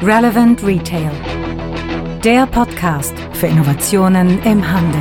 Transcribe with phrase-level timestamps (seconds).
[0.00, 1.10] Relevant Retail.
[2.22, 5.00] Der Podcast für Innovationen im Handel.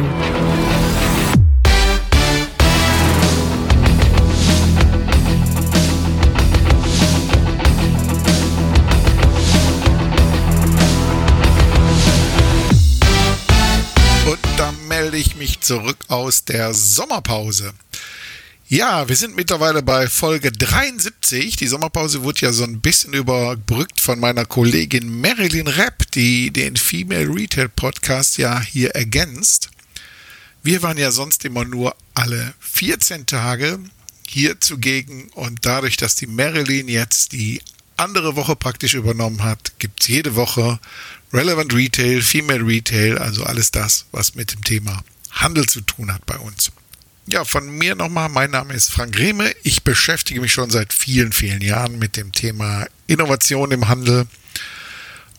[14.25, 17.73] Und da melde ich mich zurück aus der Sommerpause.
[18.69, 21.55] Ja, wir sind mittlerweile bei Folge 73.
[21.55, 26.75] Die Sommerpause wurde ja so ein bisschen überbrückt von meiner Kollegin Marilyn Rapp, die den
[26.75, 29.69] Female Retail Podcast ja hier ergänzt.
[30.63, 33.79] Wir waren ja sonst immer nur alle 14 Tage
[34.27, 37.61] hier zugegen und dadurch, dass die Marilyn jetzt die
[37.95, 40.77] andere Woche praktisch übernommen hat, gibt's jede Woche
[41.31, 46.25] Relevant Retail, Female Retail, also alles das, was mit dem Thema Handel zu tun hat
[46.25, 46.73] bei uns.
[47.29, 48.29] Ja, von mir nochmal.
[48.29, 49.53] Mein Name ist Frank Rehme.
[49.63, 54.27] Ich beschäftige mich schon seit vielen, vielen Jahren mit dem Thema Innovation im Handel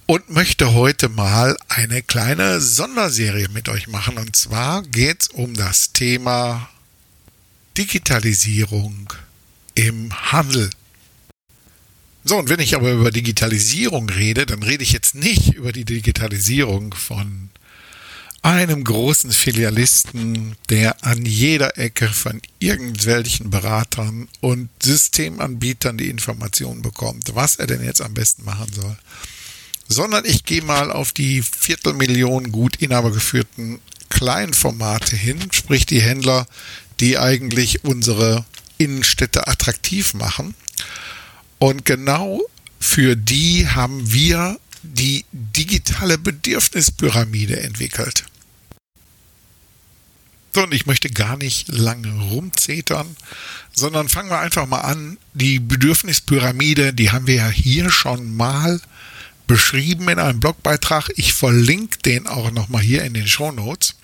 [0.04, 4.18] und möchte heute mal eine kleine Sonderserie mit euch machen.
[4.18, 6.68] Und zwar geht es um das Thema
[7.78, 9.10] Digitalisierung
[9.74, 10.68] im Handel.
[12.22, 15.86] So, und wenn ich aber über Digitalisierung rede, dann rede ich jetzt nicht über die
[15.86, 17.48] Digitalisierung von
[18.42, 27.34] einem großen Filialisten, der an jeder Ecke von irgendwelchen Beratern und Systemanbietern die Informationen bekommt,
[27.34, 28.96] was er denn jetzt am besten machen soll.
[29.88, 36.46] Sondern ich gehe mal auf die Viertelmillion gut inhabergeführten Kleinformate hin, sprich die Händler,
[37.00, 38.44] die eigentlich unsere
[38.76, 40.54] Innenstädte attraktiv machen.
[41.58, 42.40] Und genau
[42.78, 48.24] für die haben wir die digitale Bedürfnispyramide entwickelt.
[50.54, 53.16] So, und ich möchte gar nicht lange rumzetern,
[53.72, 55.18] sondern fangen wir einfach mal an.
[55.34, 58.80] Die Bedürfnispyramide, die haben wir ja hier schon mal
[59.46, 61.10] beschrieben in einem Blogbeitrag.
[61.16, 63.94] Ich verlinke den auch nochmal hier in den Show Notes.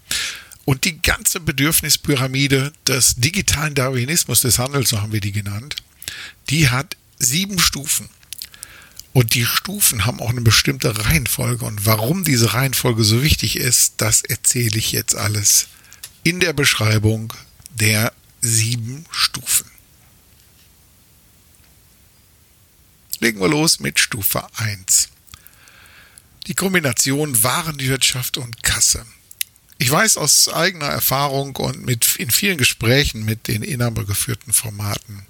[0.64, 5.76] Und die ganze Bedürfnispyramide des digitalen Darwinismus des Handels, so haben wir die genannt,
[6.50, 8.08] die hat sieben Stufen.
[9.14, 11.64] Und die Stufen haben auch eine bestimmte Reihenfolge.
[11.64, 15.68] Und warum diese Reihenfolge so wichtig ist, das erzähle ich jetzt alles
[16.24, 17.32] in der Beschreibung
[17.70, 19.70] der sieben Stufen.
[23.20, 25.10] Legen wir los mit Stufe 1.
[26.48, 29.06] Die Kombination Warenwirtschaft und Kasse.
[29.78, 35.24] Ich weiß aus eigener Erfahrung und mit, in vielen Gesprächen mit den inhabergeführten Formaten,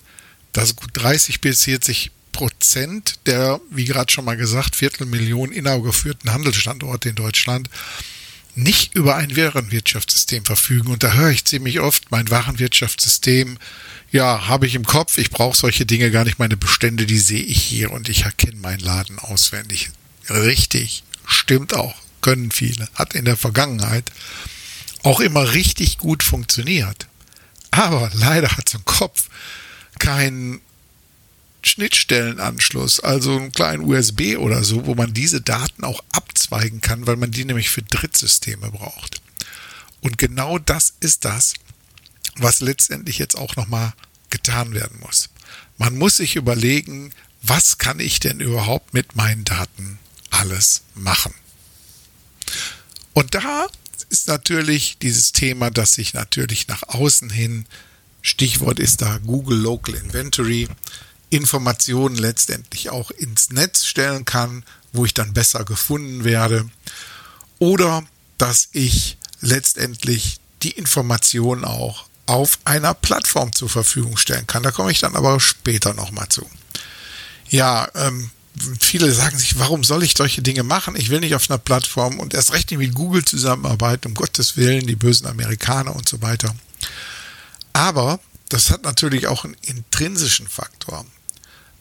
[0.53, 7.09] dass gut 30 bis 40 Prozent der, wie gerade schon mal gesagt, Viertelmillion innergeführten Handelsstandorte
[7.09, 7.71] in Deutschland
[8.57, 10.93] nicht über ein Warenwirtschaftssystem verfügen.
[10.93, 13.57] Und da höre ich ziemlich oft, mein Warenwirtschaftssystem,
[14.11, 17.43] ja, habe ich im Kopf, ich brauche solche Dinge gar nicht, meine Bestände, die sehe
[17.43, 19.91] ich hier und ich erkenne meinen Laden auswendig.
[20.29, 24.11] Richtig, stimmt auch, können viele, hat in der Vergangenheit
[25.03, 27.07] auch immer richtig gut funktioniert.
[27.71, 29.29] Aber leider hat so ein Kopf
[29.99, 30.61] keinen
[31.67, 37.17] Schnittstellenanschluss, also einen kleinen USB oder so, wo man diese Daten auch abzweigen kann, weil
[37.17, 39.21] man die nämlich für Drittsysteme braucht.
[40.01, 41.55] Und genau das ist das,
[42.37, 43.93] was letztendlich jetzt auch nochmal
[44.31, 45.31] getan werden muss.
[45.79, 49.99] Man muss sich überlegen, was kann ich denn überhaupt mit meinen Daten
[50.31, 51.35] alles machen?
[53.13, 53.67] Und da
[54.11, 57.67] ist natürlich dieses Thema, das sich natürlich nach außen hin,
[58.23, 60.69] Stichwort ist da Google Local Inventory,
[61.35, 66.69] Informationen letztendlich auch ins Netz stellen kann, wo ich dann besser gefunden werde.
[67.59, 68.05] Oder
[68.39, 74.63] dass ich letztendlich die Informationen auch auf einer Plattform zur Verfügung stellen kann.
[74.63, 76.49] Da komme ich dann aber später nochmal zu.
[77.51, 78.31] Ja, ähm,
[78.81, 80.97] viele sagen sich, warum soll ich solche Dinge machen?
[80.97, 84.57] Ich will nicht auf einer Plattform und erst recht nicht mit Google zusammenarbeiten, um Gottes
[84.57, 86.55] Willen, die bösen Amerikaner und so weiter.
[87.73, 91.05] Aber das hat natürlich auch einen intrinsischen Faktor.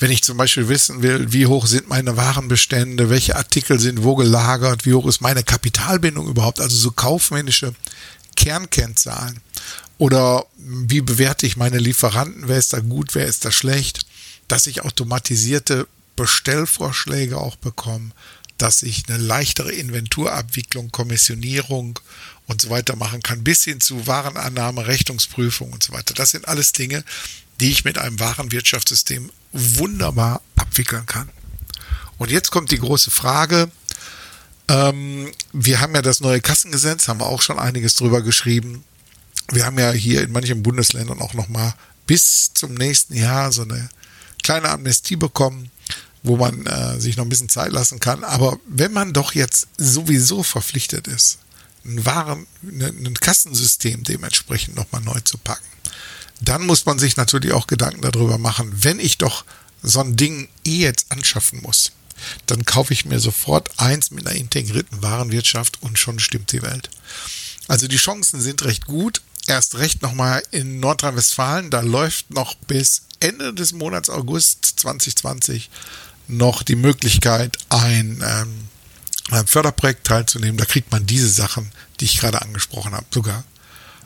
[0.04, 4.18] Wenn ich zum Beispiel wissen will, wie hoch sind meine Warenbestände, welche Artikel sind wo
[4.18, 7.74] gelagert, wie hoch ist meine Kapitalbindung überhaupt, also so kaufmännische
[8.36, 9.40] Kernkennzahlen.
[9.98, 14.06] Oder wie bewerte ich meine Lieferanten, wer ist da gut, wer ist da schlecht,
[14.50, 18.12] dass ich automatisierte Bestellvorschläge auch bekomme,
[18.58, 21.98] dass ich eine leichtere Inventurabwicklung, Kommissionierung
[22.48, 26.14] und so weiter machen kann, bis hin zu Warenannahme, Rechnungsprüfung und so weiter.
[26.14, 27.06] Das sind alles Dinge,
[27.64, 31.30] die ich mit einem Warenwirtschaftssystem wunderbar abwickeln kann.
[32.18, 33.72] Und jetzt kommt die große Frage.
[34.68, 38.84] Ähm, wir haben ja das neue Kassengesetz, haben wir auch schon einiges drüber geschrieben.
[39.50, 41.74] Wir haben ja hier in manchen Bundesländern auch nochmal
[42.06, 43.90] bis zum nächsten Jahr so eine
[44.44, 45.72] kleine Amnestie bekommen,
[46.22, 48.26] wo man äh, sich noch ein bisschen Zeit lassen kann.
[48.26, 51.38] Aber wenn man doch jetzt sowieso verpflichtet ist,
[51.86, 55.64] ein Waren, ne, ein Kassensystem dementsprechend nochmal neu zu packen,
[56.42, 59.46] dann muss man sich natürlich auch Gedanken darüber machen, wenn ich doch
[59.82, 61.92] so ein Ding eh jetzt anschaffen muss,
[62.46, 66.90] dann kaufe ich mir sofort eins mit einer integrierten Warenwirtschaft und schon stimmt die Welt.
[67.68, 69.22] Also die Chancen sind recht gut.
[69.46, 75.70] Erst recht nochmal in Nordrhein-Westfalen, da läuft noch bis Ende des Monats August 2020
[76.30, 78.68] noch die Möglichkeit, ein, ähm,
[79.32, 80.56] ein Förderprojekt teilzunehmen.
[80.56, 83.44] Da kriegt man diese Sachen, die ich gerade angesprochen habe, sogar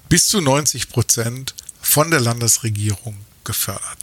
[0.10, 3.98] bis zu 90 Prozent von der Landesregierung gefördert.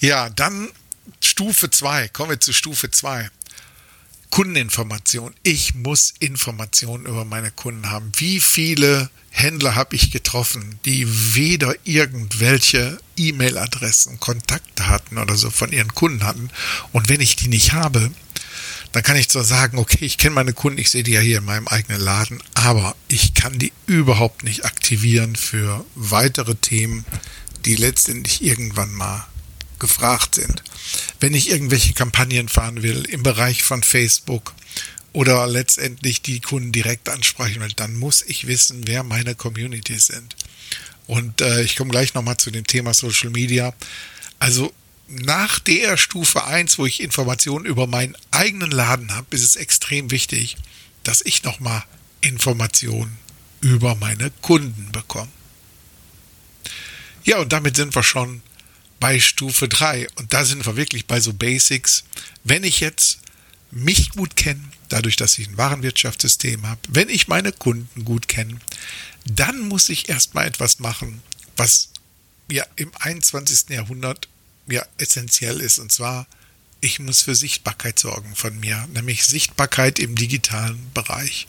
[0.00, 0.70] Ja, dann
[1.20, 2.08] Stufe 2.
[2.08, 3.30] Kommen wir zu Stufe 2.
[4.30, 5.34] Kundeninformation.
[5.42, 8.12] Ich muss Informationen über meine Kunden haben.
[8.16, 15.94] Wie viele Händler habe ich getroffen, die weder irgendwelche E-Mail-Adressen, Kontaktdaten oder so von ihren
[15.94, 16.50] Kunden hatten.
[16.92, 18.10] Und wenn ich die nicht habe,
[18.92, 21.38] dann kann ich zwar sagen, okay, ich kenne meine Kunden, ich sehe die ja hier
[21.38, 27.04] in meinem eigenen Laden, aber ich kann die überhaupt nicht aktivieren für weitere Themen,
[27.64, 29.26] die letztendlich irgendwann mal
[29.78, 30.62] gefragt sind.
[31.20, 34.54] Wenn ich irgendwelche Kampagnen fahren will im Bereich von Facebook
[35.12, 40.36] oder letztendlich die Kunden direkt ansprechen will, dann muss ich wissen, wer meine Communities sind.
[41.06, 43.74] Und äh, ich komme gleich nochmal zu dem Thema Social Media.
[44.38, 44.72] Also
[45.08, 50.10] nach der Stufe 1, wo ich Informationen über meinen eigenen Laden habe, ist es extrem
[50.10, 50.56] wichtig,
[51.02, 51.82] dass ich nochmal
[52.20, 53.16] Informationen
[53.60, 55.30] über meine Kunden bekomme.
[57.24, 58.42] Ja, und damit sind wir schon
[59.00, 60.08] bei Stufe 3.
[60.16, 62.04] Und da sind wir wirklich bei so Basics.
[62.44, 63.18] Wenn ich jetzt
[63.70, 68.58] mich gut kenne, dadurch, dass ich ein Warenwirtschaftssystem habe, wenn ich meine Kunden gut kenne,
[69.24, 71.22] dann muss ich erstmal etwas machen,
[71.56, 71.90] was
[72.50, 73.70] ja im 21.
[73.70, 74.28] Jahrhundert
[74.70, 75.78] ja essentiell ist.
[75.78, 76.26] Und zwar,
[76.80, 81.46] ich muss für Sichtbarkeit sorgen von mir, nämlich Sichtbarkeit im digitalen Bereich.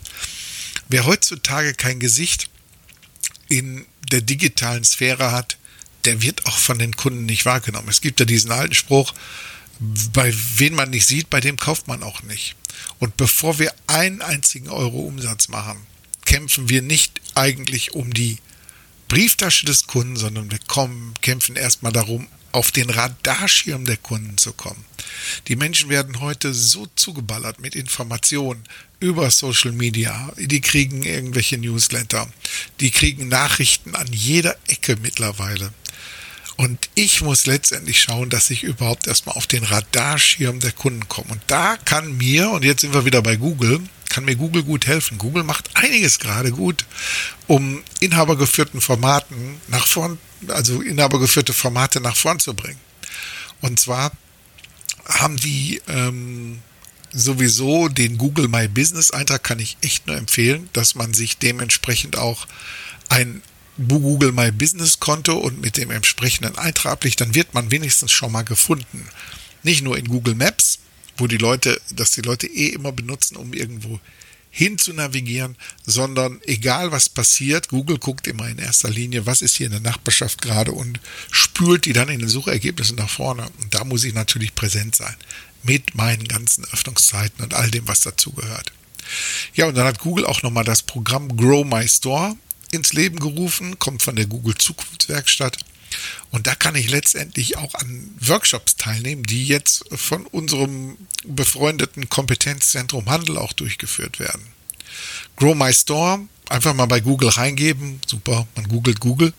[0.87, 2.49] Wer heutzutage kein Gesicht
[3.47, 5.57] in der digitalen Sphäre hat,
[6.05, 7.89] der wird auch von den Kunden nicht wahrgenommen.
[7.89, 9.13] Es gibt ja diesen alten Spruch,
[10.13, 12.55] bei wen man nicht sieht, bei dem kauft man auch nicht.
[12.99, 15.85] Und bevor wir einen einzigen Euro Umsatz machen,
[16.25, 18.37] kämpfen wir nicht eigentlich um die
[19.07, 24.53] Brieftasche des Kunden, sondern wir kommen, kämpfen erstmal darum, auf den Radarschirm der Kunden zu
[24.53, 24.83] kommen.
[25.47, 28.63] Die Menschen werden heute so zugeballert mit Informationen
[28.99, 30.31] über Social Media.
[30.37, 32.27] Die kriegen irgendwelche Newsletter.
[32.79, 35.73] Die kriegen Nachrichten an jeder Ecke mittlerweile.
[36.57, 41.31] Und ich muss letztendlich schauen, dass ich überhaupt erstmal auf den Radarschirm der Kunden komme.
[41.31, 44.87] Und da kann mir, und jetzt sind wir wieder bei Google, kann mir Google gut
[44.87, 45.17] helfen.
[45.17, 46.85] Google macht einiges gerade gut,
[47.47, 50.17] um inhabergeführten Formaten nach vorn,
[50.47, 52.79] also inhabergeführte Formate nach vorn zu bringen.
[53.61, 54.11] Und zwar
[55.05, 56.59] haben die ähm,
[57.11, 62.17] sowieso den Google My Business Eintrag, kann ich echt nur empfehlen, dass man sich dementsprechend
[62.17, 62.47] auch
[63.09, 63.41] ein
[63.87, 68.31] Google My Business Konto und mit dem entsprechenden Eintrag ablegt, dann wird man wenigstens schon
[68.31, 69.07] mal gefunden.
[69.63, 70.78] Nicht nur in Google Maps,
[71.19, 73.99] wo die Leute, dass die Leute eh immer benutzen, um irgendwo
[74.51, 75.55] hin zu navigieren,
[75.85, 79.81] sondern egal was passiert, Google guckt immer in erster Linie, was ist hier in der
[79.81, 80.99] Nachbarschaft gerade und
[81.31, 83.47] spült die dann in den Suchergebnissen nach vorne.
[83.61, 85.15] Und da muss ich natürlich präsent sein
[85.63, 88.71] mit meinen ganzen Öffnungszeiten und all dem, was dazugehört.
[89.53, 92.35] Ja, und dann hat Google auch nochmal das Programm Grow My Store
[92.71, 95.57] ins Leben gerufen, kommt von der Google Zukunftswerkstatt.
[96.31, 103.09] Und da kann ich letztendlich auch an Workshops teilnehmen, die jetzt von unserem befreundeten Kompetenzzentrum
[103.09, 104.45] Handel auch durchgeführt werden.
[105.35, 106.19] Grow My Store,
[106.49, 107.99] einfach mal bei Google reingeben.
[108.05, 109.33] Super, man googelt Google.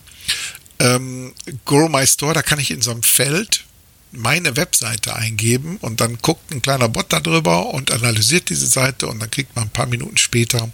[0.79, 1.33] Ähm,
[1.65, 3.65] Grow My Store, da kann ich in so einem Feld
[4.11, 9.19] meine Webseite eingeben und dann guckt ein kleiner Bot darüber und analysiert diese Seite und
[9.19, 10.69] dann kriegt man ein paar Minuten später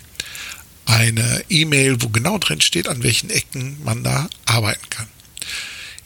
[0.86, 5.08] eine E-Mail, wo genau drin steht, an welchen Ecken man da arbeiten kann.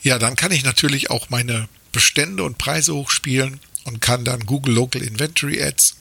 [0.02, 4.74] Ja, dann kann ich natürlich auch meine Bestände und Preise hochspielen und kann dann Google
[4.74, 5.96] Local Inventory Ads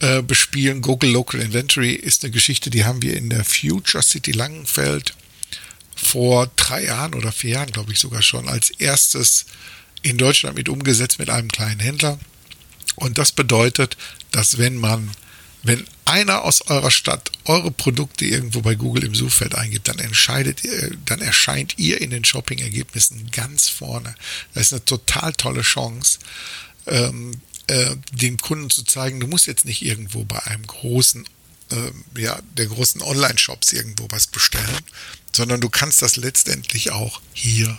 [0.00, 0.82] äh, bespielen.
[0.82, 5.14] Google Local Inventory ist eine Geschichte, die haben wir in der Future City Langenfeld
[5.96, 9.46] vor drei Jahren oder vier Jahren, glaube ich sogar schon, als erstes
[10.02, 12.18] in Deutschland mit umgesetzt mit einem kleinen Händler.
[12.96, 13.96] Und das bedeutet,
[14.30, 15.10] dass wenn man
[15.62, 20.64] wenn einer aus eurer Stadt eure Produkte irgendwo bei Google im Suchfeld eingibt, dann entscheidet
[20.64, 24.14] ihr, dann erscheint ihr in den Shopping-Ergebnissen ganz vorne.
[24.52, 26.18] Das ist eine total tolle Chance,
[26.86, 31.24] ähm, äh, dem Kunden zu zeigen, du musst jetzt nicht irgendwo bei einem großen,
[31.70, 34.80] äh, ja, der großen Online-Shops irgendwo was bestellen,
[35.34, 37.78] sondern du kannst das letztendlich auch hier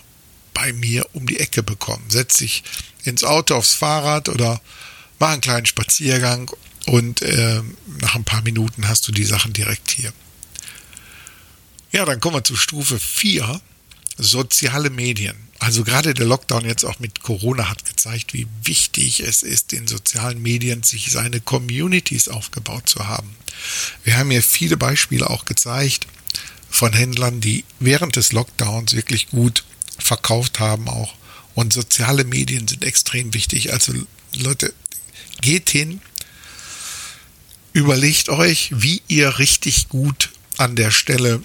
[0.54, 2.06] bei mir um die Ecke bekommen.
[2.10, 2.64] Setz dich
[3.04, 4.60] ins Auto, aufs Fahrrad oder
[5.20, 6.50] mach einen kleinen Spaziergang
[6.86, 7.62] und äh,
[8.00, 10.14] nach ein paar Minuten hast du die Sachen direkt hier.
[11.92, 13.62] Ja, dann kommen wir zu Stufe 4,
[14.18, 15.36] soziale Medien.
[15.60, 19.88] Also gerade der Lockdown jetzt auch mit Corona hat gezeigt, wie wichtig es ist, in
[19.88, 23.36] sozialen Medien sich seine Communities aufgebaut zu haben.
[24.04, 26.08] Wir haben hier viele Beispiele auch gezeigt
[26.70, 29.64] von Händlern, die während des Lockdowns wirklich gut
[29.98, 31.16] verkauft haben auch.
[31.54, 33.72] Und soziale Medien sind extrem wichtig.
[33.72, 33.94] Also
[34.36, 34.74] Leute,
[35.42, 36.02] geht hin,
[37.76, 41.44] überlegt euch, wie ihr richtig gut an der Stelle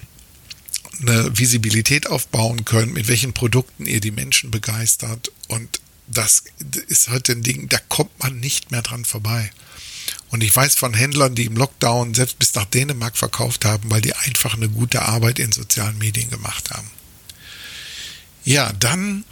[1.01, 5.29] eine Visibilität aufbauen könnt, mit welchen Produkten ihr die Menschen begeistert.
[5.49, 6.43] Und das
[6.87, 9.51] ist heute ein Ding, da kommt man nicht mehr dran vorbei.
[10.29, 14.01] Und ich weiß von Händlern, die im Lockdown selbst bis nach Dänemark verkauft haben, weil
[14.01, 16.89] die einfach eine gute Arbeit in sozialen Medien gemacht haben.
[18.45, 19.25] Ja, dann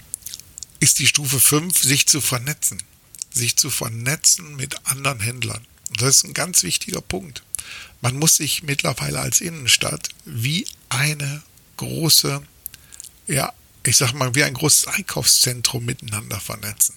[0.82, 2.84] ist die Stufe 5, sich zu vernetzen.
[3.32, 5.66] Sich zu vernetzen mit anderen Händlern.
[5.98, 7.44] Das ist ein ganz wichtiger Punkt.
[8.02, 11.44] Man muss sich mittlerweile als Innenstadt wie eine
[11.78, 12.42] große,
[13.28, 13.54] ja,
[13.84, 16.96] ich sag mal, wie ein großes Einkaufszentrum miteinander vernetzen.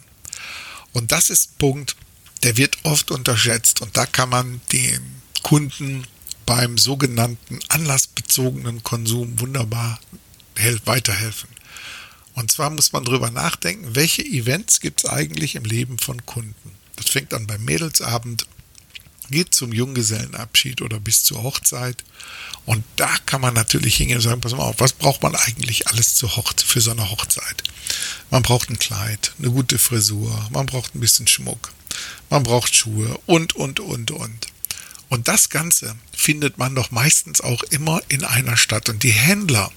[0.93, 1.97] Und das ist ein Punkt,
[2.43, 5.03] der wird oft unterschätzt und da kann man dem
[5.43, 6.07] Kunden
[6.45, 10.01] beim sogenannten anlassbezogenen Konsum wunderbar
[10.85, 11.49] weiterhelfen.
[12.35, 16.73] Und zwar muss man darüber nachdenken, welche Events gibt es eigentlich im Leben von Kunden.
[16.97, 18.47] Das fängt an beim Mädelsabend
[19.33, 22.05] geht zum Junggesellenabschied oder bis zur Hochzeit.
[22.65, 25.89] Und da kann man natürlich hingehen und sagen, pass mal auf, was braucht man eigentlich
[25.89, 27.65] alles zur Hochzeit, für so eine Hochzeit?
[28.31, 31.73] Man braucht ein Kleid, eine gute Frisur, man braucht ein bisschen Schmuck,
[32.31, 34.47] man braucht Schuhe und, und, und, und.
[35.09, 38.89] Und das Ganze findet man doch meistens auch immer in einer Stadt.
[38.89, 39.71] Und die Händler,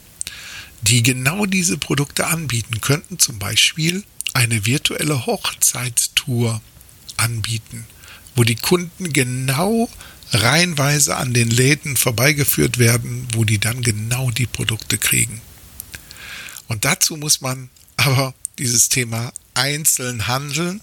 [0.81, 6.61] die genau diese Produkte anbieten, könnten zum Beispiel eine virtuelle Hochzeitstour
[7.17, 7.85] anbieten
[8.35, 9.89] wo die Kunden genau
[10.31, 15.41] reihenweise an den Läden vorbeigeführt werden, wo die dann genau die Produkte kriegen.
[16.67, 20.81] Und dazu muss man aber dieses Thema einzeln handeln,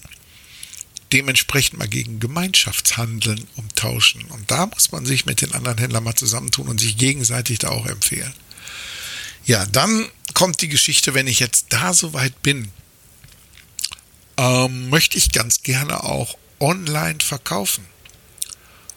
[1.11, 4.23] dementsprechend mal gegen Gemeinschaftshandeln umtauschen.
[4.25, 7.69] Und da muss man sich mit den anderen Händlern mal zusammentun und sich gegenseitig da
[7.69, 8.33] auch empfehlen.
[9.45, 12.69] Ja, dann kommt die Geschichte, wenn ich jetzt da soweit bin,
[14.37, 17.85] ähm, möchte ich ganz gerne auch online verkaufen.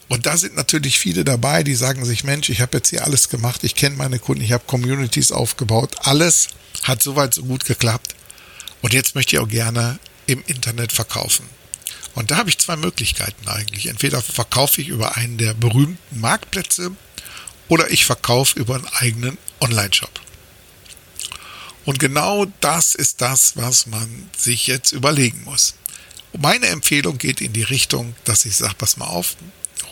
[0.08, 3.28] Und da sind natürlich viele dabei, die sagen sich, Mensch, ich habe jetzt hier alles
[3.28, 6.48] gemacht, ich kenne meine Kunden, ich habe Communities aufgebaut, alles
[6.84, 8.14] hat soweit so gut geklappt.
[8.82, 11.44] Und jetzt möchte ich auch gerne im Internet verkaufen.
[12.14, 13.86] Und da habe ich zwei Möglichkeiten eigentlich.
[13.86, 16.92] Entweder verkaufe ich über einen der berühmten Marktplätze
[17.68, 20.20] oder ich verkaufe über einen eigenen Online-Shop.
[21.84, 25.74] Und genau das ist das, was man sich jetzt überlegen muss.
[26.38, 29.36] Meine Empfehlung geht in die Richtung, dass ich sage, pass mal auf,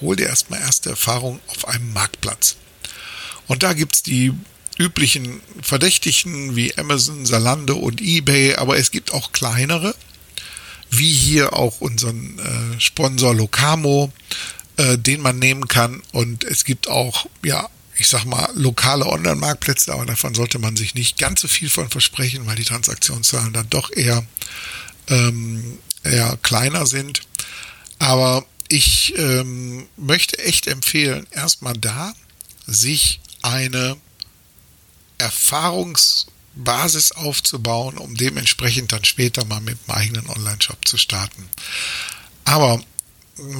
[0.01, 2.57] hol dir erstmal erste Erfahrung auf einem Marktplatz.
[3.47, 4.33] Und da gibt es die
[4.79, 9.95] üblichen Verdächtigen wie Amazon, Salando und eBay, aber es gibt auch kleinere,
[10.91, 14.13] wie hier auch unseren äh, Sponsor Locamo,
[14.77, 16.03] äh, den man nehmen kann.
[16.13, 20.95] Und es gibt auch, ja, ich sag mal, lokale Online-Marktplätze, aber davon sollte man sich
[20.95, 24.27] nicht ganz so viel von versprechen, weil die Transaktionszahlen dann doch eher
[25.09, 27.23] ähm, ja, kleiner sind.
[27.99, 32.15] Aber ich ähm, möchte echt empfehlen, erstmal da
[32.67, 33.97] sich eine
[35.19, 41.49] Erfahrungsbasis aufzubauen, um dementsprechend dann später mal mit einem eigenen Online-Shop zu starten.
[42.45, 42.83] Aber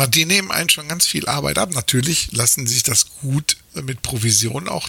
[0.09, 1.73] die nehmen einen schon ganz viel Arbeit ab.
[1.73, 4.89] Natürlich lassen sich das gut mit Provision auch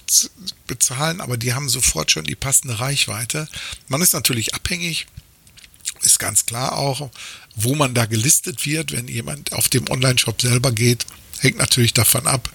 [0.68, 3.48] bezahlen, aber die haben sofort schon die passende Reichweite.
[3.88, 5.08] Man ist natürlich abhängig
[6.06, 7.10] ist ganz klar auch,
[7.56, 11.06] wo man da gelistet wird, wenn jemand auf dem Online-Shop selber geht,
[11.40, 12.52] hängt natürlich davon ab,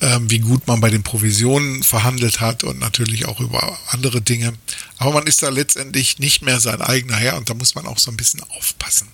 [0.00, 4.54] ähm, wie gut man bei den Provisionen verhandelt hat und natürlich auch über andere Dinge.
[4.98, 7.98] Aber man ist da letztendlich nicht mehr sein eigener Herr und da muss man auch
[7.98, 9.08] so ein bisschen aufpassen.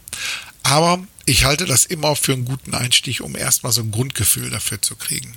[0.62, 4.80] Aber ich halte das immer für einen guten Einstieg, um erstmal so ein Grundgefühl dafür
[4.82, 5.34] zu kriegen.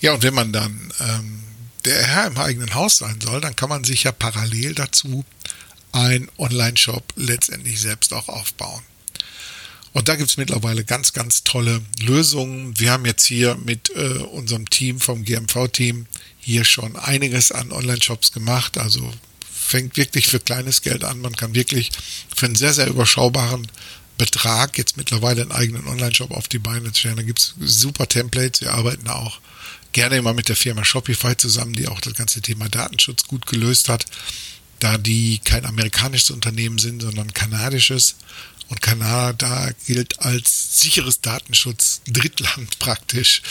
[0.00, 1.42] Ja, und wenn man dann ähm,
[1.84, 5.24] der Herr im eigenen Haus sein soll, dann kann man sich ja parallel dazu
[5.92, 8.82] ein Online-Shop letztendlich selbst auch aufbauen.
[9.92, 12.78] Und da gibt es mittlerweile ganz, ganz tolle Lösungen.
[12.78, 16.06] Wir haben jetzt hier mit äh, unserem Team vom GMV-Team
[16.38, 18.78] hier schon einiges an Online-Shops gemacht.
[18.78, 19.12] Also
[19.52, 21.20] fängt wirklich für kleines Geld an.
[21.20, 21.90] Man kann wirklich
[22.34, 23.68] für einen sehr, sehr überschaubaren
[24.16, 27.16] Betrag jetzt mittlerweile einen eigenen Online-Shop auf die Beine stellen.
[27.16, 28.62] Da gibt es super Templates.
[28.62, 29.40] Wir arbeiten auch
[29.92, 33.88] gerne immer mit der Firma Shopify zusammen, die auch das ganze Thema Datenschutz gut gelöst
[33.88, 34.06] hat.
[34.82, 38.16] Da die kein amerikanisches Unternehmen sind, sondern kanadisches.
[38.68, 43.42] Und Kanada gilt als sicheres Datenschutz Drittland praktisch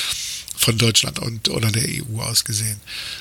[0.58, 2.80] von Deutschland und oder der EU aus gesehen.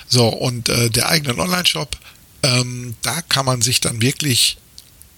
[0.09, 1.97] So, und äh, der eigene Online-Shop,
[2.43, 4.59] ähm, da kann man sich dann wirklich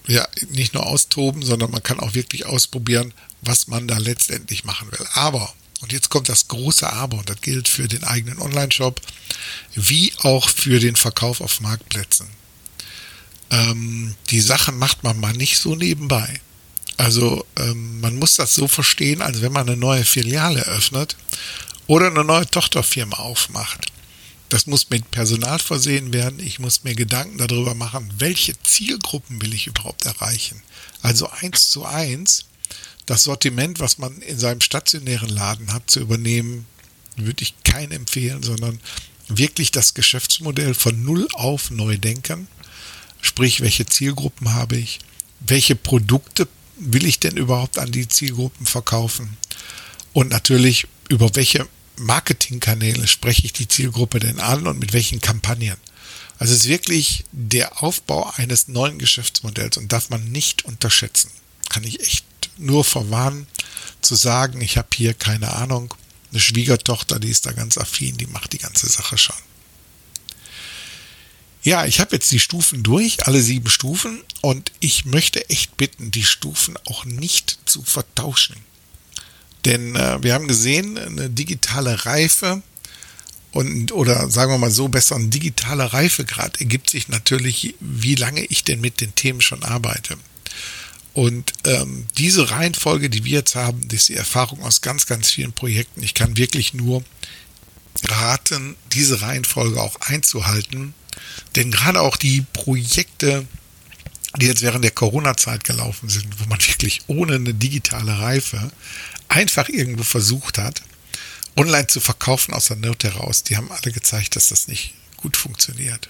[0.07, 4.91] ja nicht nur austoben, sondern man kann auch wirklich ausprobieren, was man da letztendlich machen
[4.91, 5.05] will.
[5.13, 9.01] Aber, und jetzt kommt das große Aber, und das gilt für den eigenen Online-Shop,
[9.75, 12.27] wie auch für den Verkauf auf Marktplätzen.
[13.53, 16.41] Ähm, die Sachen macht man mal nicht so nebenbei.
[16.97, 21.15] Also ähm, man muss das so verstehen, als wenn man eine neue Filiale öffnet
[21.87, 23.91] oder eine neue Tochterfirma aufmacht.
[24.49, 26.39] Das muss mit Personal versehen werden.
[26.39, 30.61] Ich muss mir Gedanken darüber machen, welche Zielgruppen will ich überhaupt erreichen.
[31.01, 32.45] Also eins zu eins
[33.05, 36.65] das Sortiment, was man in seinem stationären Laden hat, zu übernehmen,
[37.17, 38.79] würde ich keinen empfehlen, sondern
[39.27, 42.47] wirklich das Geschäftsmodell von null auf neu denken.
[43.23, 44.99] Sprich, welche Zielgruppen habe ich?
[45.39, 49.37] Welche Produkte will ich denn überhaupt an die Zielgruppen verkaufen?
[50.11, 55.77] Und natürlich, über welche Marketingkanäle spreche ich die Zielgruppe denn an und mit welchen Kampagnen?
[56.37, 61.31] Also es ist wirklich der Aufbau eines neuen Geschäftsmodells und darf man nicht unterschätzen.
[61.69, 62.25] Kann ich echt
[62.57, 63.47] nur verwarnen,
[64.01, 65.93] zu sagen, ich habe hier keine Ahnung,
[66.31, 69.35] eine Schwiegertochter, die ist da ganz affin, die macht die ganze Sache schon.
[71.63, 76.11] Ja, ich habe jetzt die Stufen durch, alle sieben Stufen, und ich möchte echt bitten,
[76.11, 78.57] die Stufen auch nicht zu vertauschen.
[79.63, 82.61] Denn äh, wir haben gesehen, eine digitale Reife
[83.51, 88.43] und oder sagen wir mal so besser, ein digitaler Reifegrad ergibt sich natürlich, wie lange
[88.45, 90.17] ich denn mit den Themen schon arbeite.
[91.13, 95.29] Und ähm, diese Reihenfolge, die wir jetzt haben, das ist die Erfahrung aus ganz, ganz
[95.29, 96.01] vielen Projekten.
[96.01, 97.03] Ich kann wirklich nur
[98.03, 100.95] raten, diese Reihenfolge auch einzuhalten.
[101.55, 103.45] Denn gerade auch die Projekte,
[104.37, 108.71] die jetzt während der Corona-Zeit gelaufen sind, wo man wirklich ohne eine digitale Reife
[109.29, 110.81] einfach irgendwo versucht hat,
[111.55, 115.37] online zu verkaufen aus der Not heraus, die haben alle gezeigt, dass das nicht gut
[115.37, 116.09] funktioniert.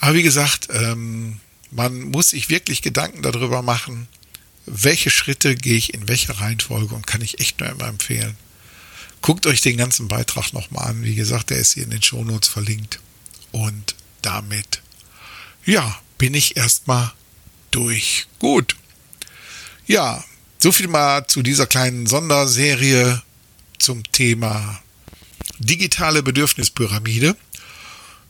[0.00, 4.08] Aber wie gesagt, ähm, man muss sich wirklich Gedanken darüber machen,
[4.66, 8.36] welche Schritte gehe ich in welcher Reihenfolge und kann ich echt nur immer empfehlen.
[9.22, 11.02] Guckt euch den ganzen Beitrag nochmal an.
[11.02, 13.00] Wie gesagt, der ist hier in den Shownotes verlinkt.
[13.52, 14.82] Und damit,
[15.64, 17.12] ja, bin ich erstmal
[17.70, 18.26] durch.
[18.38, 18.76] Gut.
[19.86, 20.22] Ja,
[20.58, 23.22] so viel mal zu dieser kleinen Sonderserie
[23.78, 24.80] zum Thema
[25.58, 27.36] digitale Bedürfnispyramide.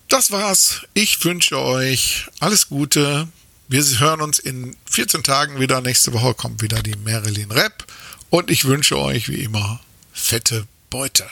[0.08, 0.82] Das war's.
[0.94, 3.28] Ich wünsche euch alles Gute.
[3.68, 5.80] Wir hören uns in 14 Tagen wieder.
[5.80, 7.86] Nächste Woche kommt wieder die Marilyn Rap.
[8.30, 9.80] Und ich wünsche euch wie immer
[10.12, 11.26] fette Beute.